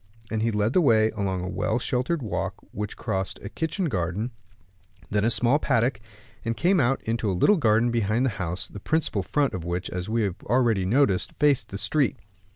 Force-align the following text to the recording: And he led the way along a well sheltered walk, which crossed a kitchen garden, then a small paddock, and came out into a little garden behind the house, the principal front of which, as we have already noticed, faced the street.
And 0.31 0.41
he 0.41 0.49
led 0.49 0.73
the 0.73 0.81
way 0.81 1.11
along 1.11 1.43
a 1.43 1.47
well 1.47 1.77
sheltered 1.77 2.23
walk, 2.23 2.55
which 2.71 2.97
crossed 2.97 3.37
a 3.43 3.49
kitchen 3.49 3.85
garden, 3.85 4.31
then 5.11 5.23
a 5.23 5.29
small 5.29 5.59
paddock, 5.59 5.99
and 6.43 6.57
came 6.57 6.79
out 6.79 7.03
into 7.03 7.29
a 7.29 7.37
little 7.37 7.57
garden 7.57 7.91
behind 7.91 8.25
the 8.25 8.31
house, 8.41 8.67
the 8.67 8.79
principal 8.79 9.21
front 9.21 9.53
of 9.53 9.63
which, 9.63 9.91
as 9.91 10.09
we 10.09 10.23
have 10.23 10.41
already 10.45 10.85
noticed, 10.87 11.33
faced 11.33 11.69
the 11.69 11.77
street. 11.77 12.17